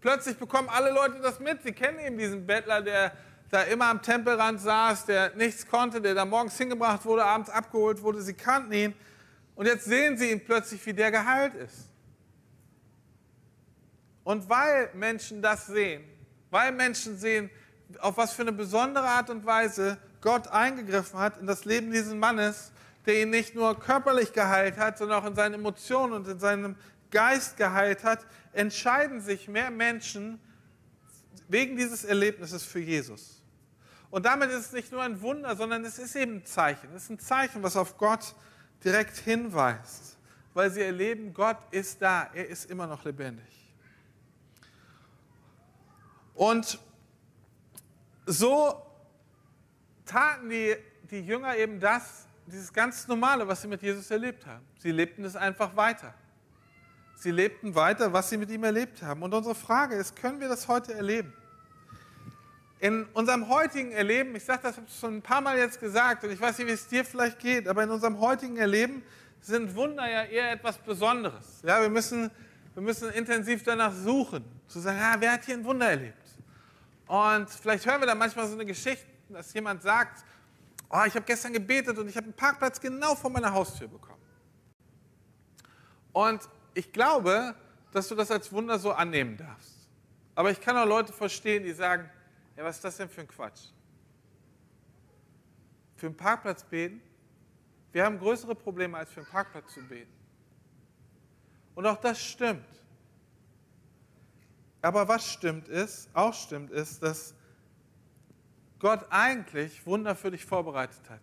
[0.00, 1.62] Plötzlich bekommen alle Leute das mit.
[1.62, 3.12] Sie kennen eben diesen Bettler, der
[3.50, 8.02] da immer am Tempelrand saß, der nichts konnte, der da morgens hingebracht wurde, abends abgeholt
[8.02, 8.22] wurde.
[8.22, 8.94] Sie kannten ihn.
[9.56, 11.88] Und jetzt sehen sie ihn plötzlich, wie der geheilt ist.
[14.22, 16.04] Und weil Menschen das sehen,
[16.50, 17.50] weil Menschen sehen,
[17.98, 22.14] auf was für eine besondere Art und Weise Gott eingegriffen hat in das Leben dieses
[22.14, 22.72] Mannes,
[23.06, 26.76] der ihn nicht nur körperlich geheilt hat, sondern auch in seinen Emotionen und in seinem
[27.10, 30.40] Geist geheilt hat, entscheiden sich mehr Menschen
[31.48, 33.42] wegen dieses Erlebnisses für Jesus.
[34.10, 36.90] Und damit ist es nicht nur ein Wunder, sondern es ist eben ein Zeichen.
[36.94, 38.34] Es ist ein Zeichen, was auf Gott
[38.84, 40.16] direkt hinweist,
[40.54, 43.44] weil sie erleben, Gott ist da, er ist immer noch lebendig.
[46.34, 46.78] Und
[48.26, 48.87] so
[50.08, 50.76] taten die,
[51.10, 54.64] die Jünger eben das, dieses ganz Normale, was sie mit Jesus erlebt haben.
[54.78, 56.14] Sie lebten es einfach weiter.
[57.16, 59.22] Sie lebten weiter, was sie mit ihm erlebt haben.
[59.22, 61.32] Und unsere Frage ist, können wir das heute erleben?
[62.80, 66.40] In unserem heutigen Erleben, ich sage das schon ein paar Mal jetzt gesagt und ich
[66.40, 69.02] weiß nicht, wie es dir vielleicht geht, aber in unserem heutigen Erleben
[69.40, 71.60] sind Wunder ja eher etwas Besonderes.
[71.64, 72.30] Ja, wir, müssen,
[72.74, 76.14] wir müssen intensiv danach suchen, zu sagen, ja, wer hat hier ein Wunder erlebt?
[77.08, 80.24] Und vielleicht hören wir da manchmal so eine Geschichte, dass jemand sagt,
[80.90, 84.22] oh, ich habe gestern gebetet und ich habe einen Parkplatz genau vor meiner Haustür bekommen.
[86.12, 87.54] Und ich glaube,
[87.92, 89.88] dass du das als Wunder so annehmen darfst.
[90.34, 92.08] Aber ich kann auch Leute verstehen, die sagen,
[92.56, 93.66] ja, was ist das denn für ein Quatsch?
[95.96, 97.00] Für einen Parkplatz beten?
[97.92, 100.12] Wir haben größere Probleme, als für einen Parkplatz zu beten.
[101.74, 102.66] Und auch das stimmt.
[104.82, 107.34] Aber was stimmt ist, auch stimmt ist, dass
[108.78, 111.20] Gott eigentlich Wunder für dich vorbereitet hat.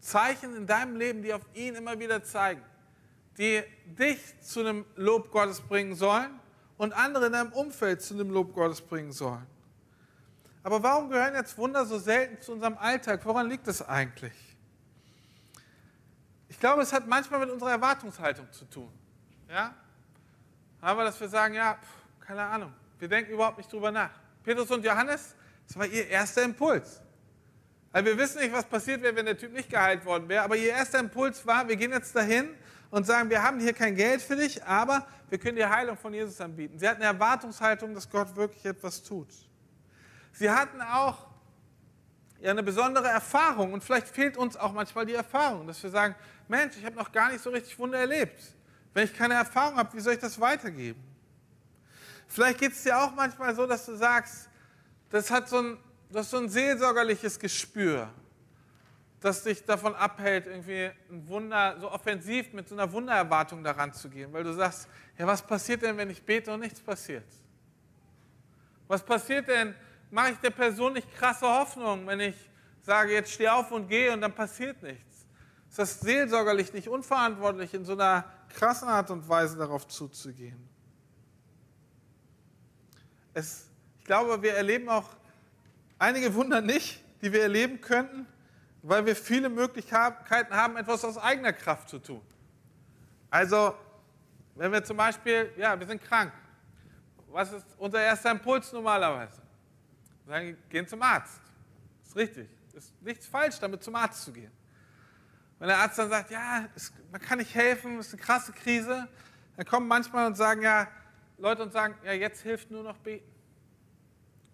[0.00, 2.62] Zeichen in deinem Leben, die auf ihn immer wieder zeigen,
[3.38, 6.38] die dich zu einem Lob Gottes bringen sollen
[6.76, 9.46] und andere in deinem Umfeld zu einem Lob Gottes bringen sollen.
[10.62, 13.24] Aber warum gehören jetzt Wunder so selten zu unserem Alltag?
[13.24, 14.32] Woran liegt es eigentlich?
[16.48, 18.90] Ich glaube, es hat manchmal mit unserer Erwartungshaltung zu tun.
[19.48, 19.74] Ja?
[20.80, 24.10] Aber dass wir sagen, ja, pff, keine Ahnung, wir denken überhaupt nicht drüber nach.
[24.42, 25.34] Petrus und Johannes,
[25.66, 27.00] das war ihr erster Impuls.
[27.92, 30.56] Also wir wissen nicht, was passiert wäre, wenn der Typ nicht geheilt worden wäre, aber
[30.56, 32.48] ihr erster Impuls war, wir gehen jetzt dahin
[32.90, 36.12] und sagen, wir haben hier kein Geld für dich, aber wir können dir Heilung von
[36.12, 36.78] Jesus anbieten.
[36.78, 39.28] Sie hatten eine Erwartungshaltung, dass Gott wirklich etwas tut.
[40.32, 41.26] Sie hatten auch
[42.40, 46.14] ja, eine besondere Erfahrung und vielleicht fehlt uns auch manchmal die Erfahrung, dass wir sagen,
[46.48, 48.42] Mensch, ich habe noch gar nicht so richtig Wunder erlebt.
[48.92, 51.02] Wenn ich keine Erfahrung habe, wie soll ich das weitergeben?
[52.28, 54.48] Vielleicht geht es dir auch manchmal so, dass du sagst,
[55.14, 55.78] das hat so ein,
[56.10, 58.10] das so ein seelsorgerliches Gespür,
[59.20, 64.10] das dich davon abhält, irgendwie ein Wunder, so offensiv mit so einer Wundererwartung daran zu
[64.10, 67.22] gehen, weil du sagst, ja, was passiert denn, wenn ich bete und nichts passiert?
[68.88, 69.76] Was passiert denn,
[70.10, 72.50] mache ich der Person nicht krasse Hoffnung, wenn ich
[72.82, 75.26] sage, jetzt steh auf und geh und dann passiert nichts?
[75.68, 80.68] Ist das seelsorgerlich nicht unverantwortlich, in so einer krassen Art und Weise darauf zuzugehen?
[83.32, 83.70] Es,
[84.04, 85.08] ich glaube, wir erleben auch
[85.98, 88.26] einige Wunder nicht, die wir erleben könnten,
[88.82, 92.20] weil wir viele Möglichkeiten haben, etwas aus eigener Kraft zu tun.
[93.30, 93.74] Also,
[94.56, 96.34] wenn wir zum Beispiel, ja, wir sind krank.
[97.28, 99.40] Was ist unser erster Impuls normalerweise?
[100.26, 101.40] Wir sagen, gehen zum Arzt.
[102.02, 102.50] Das ist richtig.
[102.74, 104.52] Ist nichts falsch, damit zum Arzt zu gehen.
[105.58, 108.52] Wenn der Arzt dann sagt, ja, es, man kann nicht helfen, es ist eine krasse
[108.52, 109.08] Krise,
[109.56, 110.88] dann kommen manchmal und sagen, ja,
[111.38, 113.33] Leute und sagen, ja, jetzt hilft nur noch beten.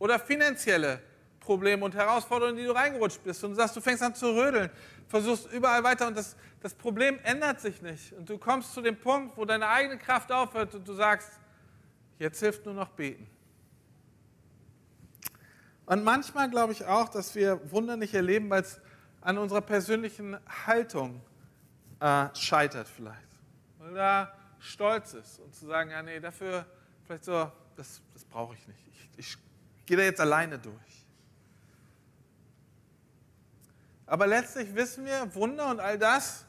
[0.01, 0.99] Oder finanzielle
[1.39, 4.71] Probleme und Herausforderungen, die du reingerutscht bist und du sagst, du fängst an zu rödeln,
[5.09, 8.15] versuchst überall weiter und das, das Problem ändert sich nicht.
[8.15, 11.31] Und du kommst zu dem Punkt, wo deine eigene Kraft aufhört und du sagst,
[12.19, 13.27] jetzt hilft nur noch beten.
[15.85, 18.81] Und manchmal glaube ich auch, dass wir Wunder nicht erleben, weil es
[19.21, 21.21] an unserer persönlichen Haltung
[22.01, 23.29] äh, scheitert vielleicht.
[23.79, 26.65] Weil da stolz ist und zu sagen, ja nee, dafür
[27.05, 28.81] vielleicht so, das, das brauche ich nicht.
[28.89, 29.50] Ich, ich
[29.90, 31.05] gehe da jetzt alleine durch.
[34.07, 36.46] Aber letztlich wissen wir, Wunder und all das,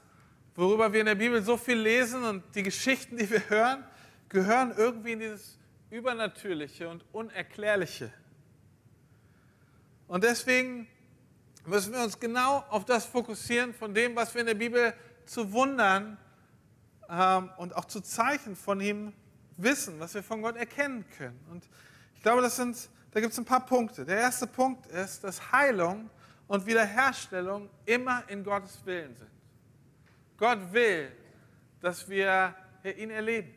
[0.54, 3.84] worüber wir in der Bibel so viel lesen und die Geschichten, die wir hören,
[4.30, 5.58] gehören irgendwie in dieses
[5.90, 8.14] Übernatürliche und Unerklärliche.
[10.08, 10.88] Und deswegen
[11.66, 14.94] müssen wir uns genau auf das fokussieren, von dem, was wir in der Bibel
[15.26, 16.20] zu Wundern
[17.10, 19.14] ähm, und auch zu Zeichen von ihm
[19.58, 21.40] wissen, was wir von Gott erkennen können.
[21.50, 21.68] Und
[22.16, 22.78] ich glaube, das sind,
[23.12, 24.06] da gibt es ein paar Punkte.
[24.06, 26.10] Der erste Punkt ist, dass Heilung
[26.48, 29.32] und Wiederherstellung immer in Gottes Willen sind.
[30.38, 31.12] Gott will,
[31.80, 32.56] dass wir
[32.98, 33.54] ihn erleben.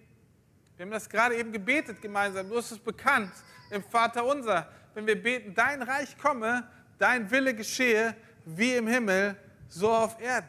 [0.77, 2.49] Wir haben das gerade eben gebetet gemeinsam.
[2.49, 3.33] Du hast es bekannt
[3.71, 6.67] im Vater unser wenn wir beten, dein Reich komme,
[6.99, 8.14] dein Wille geschehe,
[8.45, 9.37] wie im Himmel,
[9.69, 10.49] so auf Erden.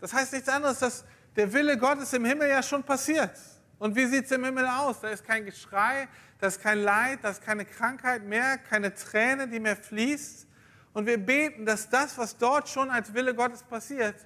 [0.00, 3.38] Das heißt nichts anderes, dass der Wille Gottes im Himmel ja schon passiert.
[3.78, 5.00] Und wie sieht es im Himmel aus?
[5.00, 6.08] Da ist kein Geschrei,
[6.40, 10.46] da ist kein Leid, da ist keine Krankheit mehr, keine Träne, die mehr fließt.
[10.92, 14.16] Und wir beten, dass das, was dort schon als Wille Gottes passiert,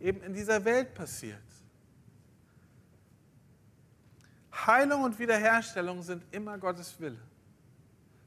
[0.00, 1.42] eben in dieser Welt passiert.
[4.66, 7.18] Heilung und Wiederherstellung sind immer Gottes Wille.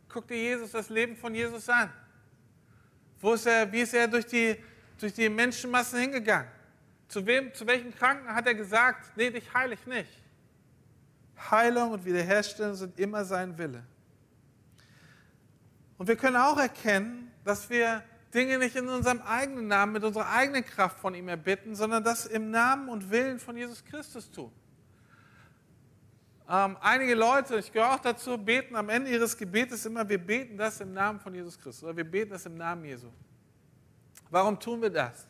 [0.09, 1.91] Guck dir Jesus, das Leben von Jesus an.
[3.19, 4.57] Wo ist er, wie ist er durch die,
[4.99, 6.51] durch die Menschenmassen hingegangen?
[7.07, 10.26] Zu, wem, zu welchen Kranken hat er gesagt, nee, dich heile ich nicht?
[11.51, 13.83] Heilung und Wiederherstellung sind immer sein Wille.
[15.97, 20.29] Und wir können auch erkennen, dass wir Dinge nicht in unserem eigenen Namen, mit unserer
[20.29, 24.51] eigenen Kraft von ihm erbitten, sondern das im Namen und Willen von Jesus Christus tun.
[26.49, 30.57] Ähm, einige Leute, ich gehöre auch dazu, beten am Ende ihres Gebetes immer, wir beten
[30.57, 33.07] das im Namen von Jesus Christus oder wir beten das im Namen Jesu.
[34.29, 35.27] Warum tun wir das?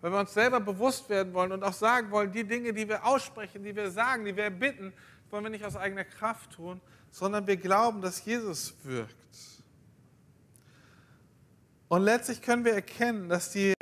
[0.00, 3.04] Weil wir uns selber bewusst werden wollen und auch sagen wollen, die Dinge, die wir
[3.04, 4.92] aussprechen, die wir sagen, die wir bitten,
[5.32, 9.16] wollen wir nicht aus eigener Kraft tun, sondern wir glauben, dass Jesus wirkt.
[11.88, 13.72] Und letztlich können wir erkennen, dass die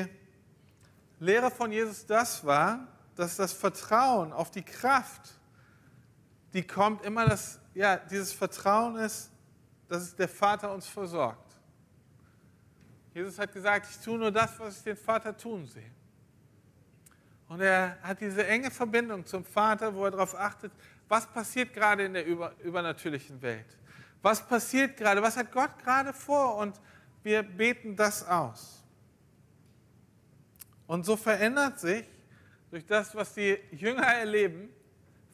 [1.19, 2.87] Lehre von Jesus das war,
[3.17, 5.33] dass das Vertrauen auf die Kraft,
[6.53, 9.31] die kommt immer, dass ja, dieses Vertrauen ist,
[9.89, 11.57] dass der Vater uns versorgt.
[13.13, 15.91] Jesus hat gesagt, ich tue nur das, was ich den Vater tun sehe.
[17.49, 20.73] Und er hat diese enge Verbindung zum Vater, wo er darauf achtet,
[21.11, 23.67] was passiert gerade in der über, übernatürlichen Welt?
[24.23, 25.21] Was passiert gerade?
[25.21, 26.55] Was hat Gott gerade vor?
[26.57, 26.81] Und
[27.25, 28.85] wir beten das aus.
[30.87, 32.05] Und so verändert sich
[32.71, 34.71] durch das, was die Jünger erleben,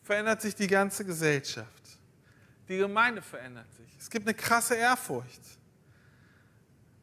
[0.03, 1.99] verändert sich die ganze Gesellschaft.
[2.69, 3.87] Die Gemeinde verändert sich.
[3.99, 5.43] Es gibt eine krasse Ehrfurcht,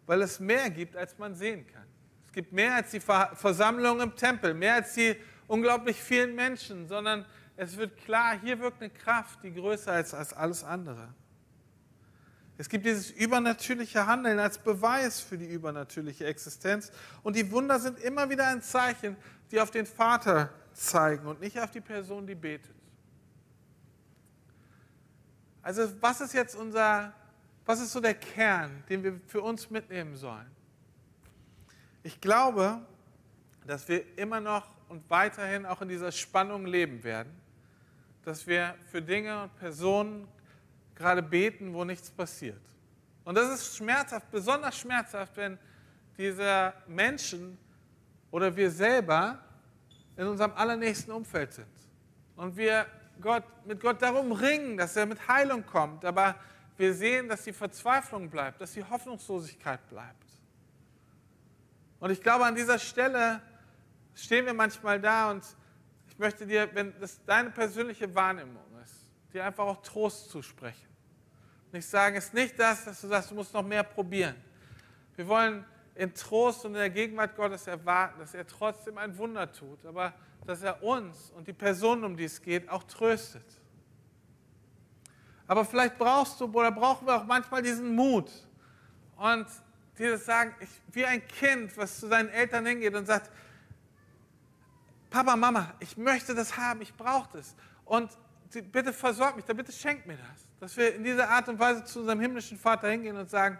[0.07, 1.85] weil es mehr gibt, als man sehen kann.
[2.25, 7.23] Es gibt mehr als die Versammlung im Tempel, mehr als die unglaublich vielen Menschen, sondern
[7.55, 11.13] es wird klar, hier wirkt eine Kraft, die größer ist als alles andere.
[12.57, 16.91] Es gibt dieses übernatürliche Handeln als Beweis für die übernatürliche Existenz.
[17.23, 19.17] Und die Wunder sind immer wieder ein Zeichen,
[19.51, 22.75] die auf den Vater zeigen und nicht auf die Person, die betet.
[25.61, 27.13] Also was ist jetzt unser,
[27.65, 30.49] was ist so der Kern, den wir für uns mitnehmen sollen?
[32.03, 32.85] Ich glaube,
[33.65, 37.31] dass wir immer noch und weiterhin auch in dieser Spannung leben werden,
[38.23, 40.27] dass wir für Dinge und Personen
[40.95, 42.61] gerade beten, wo nichts passiert.
[43.23, 45.57] Und das ist schmerzhaft, besonders schmerzhaft, wenn
[46.17, 47.57] diese Menschen
[48.31, 49.39] oder wir selber
[50.17, 51.67] in unserem allernächsten Umfeld sind.
[52.35, 52.85] Und wir
[53.21, 56.35] Gott, mit Gott darum ringen, dass er mit Heilung kommt, aber
[56.77, 60.23] wir sehen, dass die Verzweiflung bleibt, dass die Hoffnungslosigkeit bleibt.
[61.99, 63.41] Und ich glaube, an dieser Stelle
[64.15, 65.43] stehen wir manchmal da und
[66.13, 68.93] ich möchte dir, wenn das deine persönliche Wahrnehmung ist,
[69.33, 70.87] dir einfach auch Trost zusprechen.
[71.71, 74.35] Nicht sagen, es ist nicht das, dass du sagst, du musst noch mehr probieren.
[75.15, 79.51] Wir wollen in Trost und in der Gegenwart Gottes erwarten, dass er trotzdem ein Wunder
[79.51, 80.13] tut, aber
[80.45, 83.45] dass er uns und die Personen, um die es geht, auch tröstet.
[85.47, 88.29] Aber vielleicht brauchst du oder brauchen wir auch manchmal diesen Mut
[89.17, 89.47] und
[89.97, 93.31] dieses Sagen, ich, wie ein Kind, was zu seinen Eltern hingeht und sagt,
[95.13, 97.55] Papa, Mama, ich möchte das haben, ich brauche das.
[97.85, 98.09] Und
[98.71, 100.47] bitte versorg mich, bitte schenk mir das.
[100.59, 103.59] Dass wir in dieser Art und Weise zu unserem himmlischen Vater hingehen und sagen,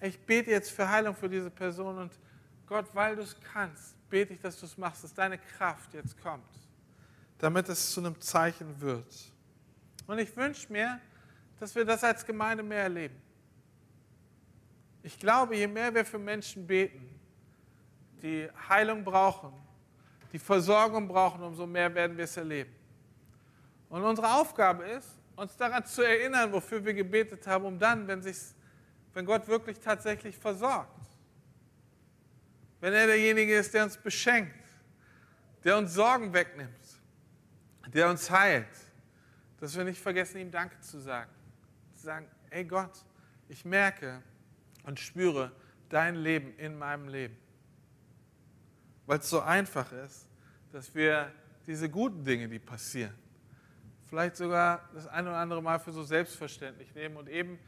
[0.00, 2.18] ich bete jetzt für Heilung für diese Person und
[2.66, 6.18] Gott, weil du es kannst, bete ich, dass du es machst, dass deine Kraft jetzt
[6.22, 6.48] kommt,
[7.36, 9.14] damit es zu einem Zeichen wird.
[10.06, 10.98] Und ich wünsche mir,
[11.60, 13.20] dass wir das als Gemeinde mehr erleben.
[15.02, 17.20] Ich glaube, je mehr wir für Menschen beten,
[18.22, 19.65] die Heilung brauchen,
[20.32, 22.74] die Versorgung brauchen, umso mehr werden wir es erleben.
[23.88, 28.24] Und unsere Aufgabe ist, uns daran zu erinnern, wofür wir gebetet haben, um dann, wenn,
[29.14, 30.90] wenn Gott wirklich tatsächlich versorgt,
[32.80, 34.54] wenn er derjenige ist, der uns beschenkt,
[35.64, 36.70] der uns Sorgen wegnimmt,
[37.92, 38.66] der uns heilt,
[39.58, 41.30] dass wir nicht vergessen, ihm Danke zu sagen.
[41.94, 43.04] Zu sagen, ey Gott,
[43.48, 44.22] ich merke
[44.84, 45.52] und spüre
[45.88, 47.36] dein Leben in meinem Leben.
[49.06, 50.26] Weil es so einfach ist,
[50.72, 51.32] dass wir
[51.66, 53.14] diese guten Dinge, die passieren,
[54.08, 57.58] vielleicht sogar das eine oder andere Mal für so selbstverständlich nehmen und eben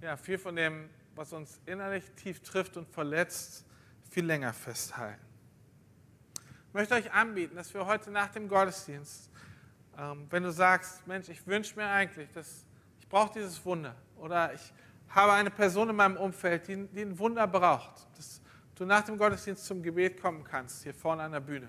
[0.00, 3.64] ja, viel von dem, was uns innerlich tief trifft und verletzt,
[4.10, 5.24] viel länger festhalten.
[6.68, 9.30] Ich möchte euch anbieten, dass wir heute nach dem Gottesdienst,
[9.96, 12.64] ähm, wenn du sagst, Mensch, ich wünsche mir eigentlich, dass
[12.98, 14.72] ich brauche dieses Wunder oder ich
[15.08, 18.37] habe eine Person in meinem Umfeld, die, die ein Wunder braucht, dass
[18.78, 21.68] du nach dem Gottesdienst zum Gebet kommen kannst, hier vorne an der Bühne.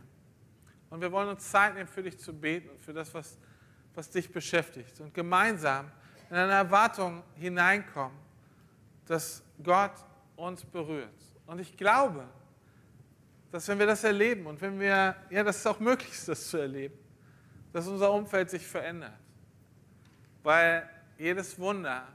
[0.89, 3.38] Und wir wollen uns Zeit nehmen, für dich zu beten und für das, was,
[3.93, 5.00] was dich beschäftigt.
[5.00, 5.91] Und gemeinsam
[6.30, 8.17] in eine Erwartung hineinkommen,
[9.06, 9.93] dass Gott
[10.36, 11.10] uns berührt.
[11.45, 12.28] Und ich glaube,
[13.52, 16.48] dass wenn wir das erleben und wenn wir, ja, dass es auch möglich ist, das
[16.48, 16.98] zu erleben,
[17.74, 19.17] dass unser Umfeld sich verändert.
[20.43, 22.08] Weil jedes Wunder,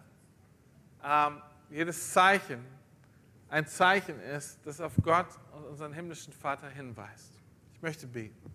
[1.02, 2.64] ähm, jedes Zeichen
[3.54, 7.30] ein Zeichen ist, das auf Gott und unseren himmlischen Vater hinweist.
[7.72, 8.50] Ich möchte beten.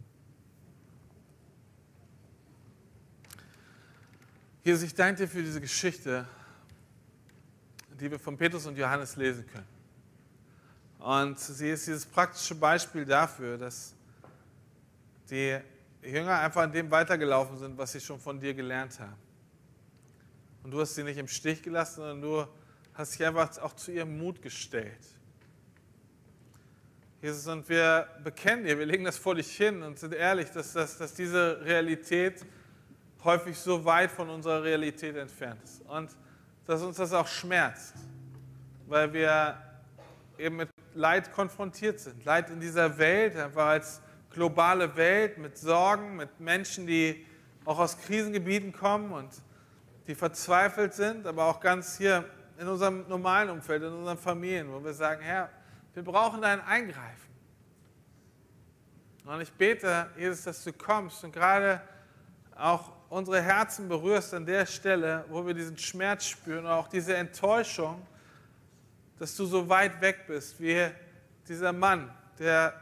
[4.62, 6.28] Jesus, ich danke dir für diese Geschichte,
[7.98, 9.68] die wir von Petrus und Johannes lesen können.
[11.00, 13.96] Und sie ist dieses praktische Beispiel dafür, dass
[15.30, 15.60] die
[16.02, 19.16] Jünger einfach an dem weitergelaufen sind, was sie schon von dir gelernt haben.
[20.62, 22.59] Und du hast sie nicht im Stich gelassen, sondern du
[23.00, 25.00] hast dich einfach auch zu ihrem Mut gestellt.
[27.22, 30.74] Jesus, und wir bekennen dir, wir legen das vor dich hin und sind ehrlich, dass,
[30.74, 32.46] dass, dass diese Realität
[33.24, 35.82] häufig so weit von unserer Realität entfernt ist.
[35.88, 36.10] Und
[36.66, 37.96] dass uns das auch schmerzt,
[38.86, 39.58] weil wir
[40.38, 42.26] eben mit Leid konfrontiert sind.
[42.26, 47.26] Leid in dieser Welt, einfach als globale Welt mit Sorgen, mit Menschen, die
[47.64, 49.30] auch aus Krisengebieten kommen und
[50.08, 52.26] die verzweifelt sind, aber auch ganz hier
[52.60, 55.50] in unserem normalen Umfeld, in unseren Familien, wo wir sagen, Herr,
[55.94, 57.30] wir brauchen dein Eingreifen.
[59.24, 61.82] Und ich bete, Jesus, dass du kommst und gerade
[62.56, 67.16] auch unsere Herzen berührst an der Stelle, wo wir diesen Schmerz spüren und auch diese
[67.16, 68.06] Enttäuschung,
[69.18, 70.90] dass du so weit weg bist, wie
[71.48, 72.74] dieser Mann, der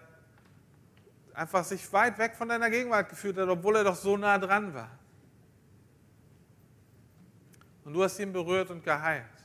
[1.36, 4.74] einfach sich weit weg von deiner Gegenwart gefühlt hat, obwohl er doch so nah dran
[4.74, 4.90] war.
[7.86, 9.37] Und du hast ihn berührt und geheilt.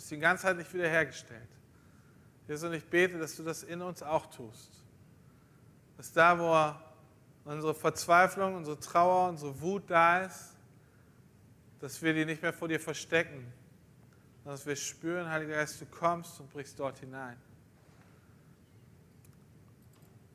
[0.00, 1.46] Hast ihn ganzheitlich wiederhergestellt.
[2.48, 4.70] Jesus, und ich bete, dass du das in uns auch tust.
[5.98, 6.74] Dass da, wo
[7.44, 10.56] unsere Verzweiflung, unsere Trauer, unsere Wut da ist,
[11.80, 13.52] dass wir die nicht mehr vor dir verstecken,
[14.38, 17.36] sondern dass wir spüren, Heiliger Geist, du kommst und brichst dort hinein.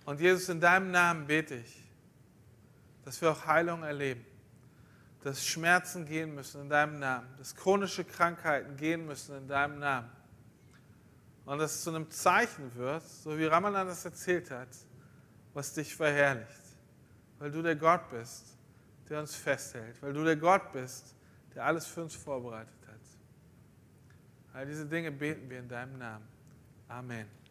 [0.05, 1.83] Und Jesus, in deinem Namen bete ich,
[3.03, 4.23] dass wir auch Heilung erleben,
[5.25, 10.07] dass Schmerzen gehen müssen in deinem Namen, dass chronische Krankheiten gehen müssen in deinem Namen.
[11.45, 14.67] Und dass es zu einem Zeichen wird, so wie Ramadan das erzählt hat,
[15.51, 16.61] was dich verherrlicht.
[17.39, 18.55] Weil du der Gott bist,
[19.09, 19.99] der uns festhält.
[19.99, 21.15] Weil du der Gott bist,
[21.55, 23.01] der alles für uns vorbereitet hat.
[24.53, 26.27] All diese Dinge beten wir in deinem Namen.
[26.87, 27.44] Amen.